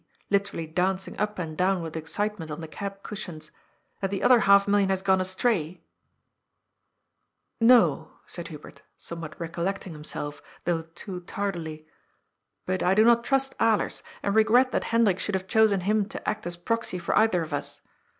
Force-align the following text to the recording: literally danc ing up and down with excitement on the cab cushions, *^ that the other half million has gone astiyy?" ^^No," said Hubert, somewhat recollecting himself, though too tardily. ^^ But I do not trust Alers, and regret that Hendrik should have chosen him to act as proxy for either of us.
literally 0.31 0.67
danc 0.67 1.07
ing 1.07 1.15
up 1.19 1.37
and 1.37 1.55
down 1.55 1.83
with 1.83 1.95
excitement 1.95 2.49
on 2.49 2.59
the 2.59 2.67
cab 2.67 3.03
cushions, 3.03 3.51
*^ 3.51 3.51
that 3.99 4.09
the 4.09 4.23
other 4.23 4.39
half 4.49 4.67
million 4.67 4.89
has 4.89 5.03
gone 5.03 5.19
astiyy?" 5.19 5.81
^^No," 7.61 8.07
said 8.25 8.47
Hubert, 8.47 8.81
somewhat 8.97 9.39
recollecting 9.39 9.93
himself, 9.93 10.41
though 10.65 10.81
too 10.81 11.21
tardily. 11.27 11.81
^^ 11.83 11.85
But 12.65 12.81
I 12.81 12.95
do 12.95 13.03
not 13.03 13.23
trust 13.23 13.55
Alers, 13.59 14.01
and 14.23 14.33
regret 14.33 14.71
that 14.71 14.85
Hendrik 14.85 15.19
should 15.19 15.35
have 15.35 15.45
chosen 15.45 15.81
him 15.81 16.09
to 16.09 16.27
act 16.27 16.47
as 16.47 16.57
proxy 16.57 16.97
for 16.97 17.15
either 17.15 17.43
of 17.43 17.53
us. 17.53 17.81